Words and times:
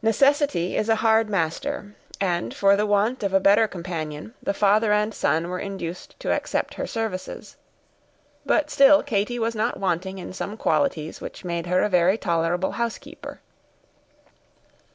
Necessity 0.00 0.74
is 0.74 0.88
a 0.88 0.94
hard 1.04 1.28
master, 1.28 1.94
and, 2.18 2.54
for 2.54 2.76
the 2.76 2.86
want 2.86 3.22
of 3.22 3.34
a 3.34 3.40
better 3.40 3.68
companion, 3.68 4.32
the 4.42 4.54
father 4.54 4.90
and 4.90 5.12
son 5.12 5.50
were 5.50 5.58
induced 5.58 6.18
to 6.20 6.32
accept 6.32 6.72
her 6.72 6.86
services; 6.86 7.58
but 8.46 8.70
still 8.70 9.02
Katy 9.02 9.38
was 9.38 9.54
not 9.54 9.78
wanting 9.78 10.16
in 10.16 10.32
some 10.32 10.56
qualities 10.56 11.20
which 11.20 11.44
made 11.44 11.66
her 11.66 11.82
a 11.82 11.90
very 11.90 12.16
tolerable 12.16 12.72
housekeeper. 12.72 13.42